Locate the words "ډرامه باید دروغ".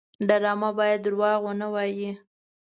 0.27-1.37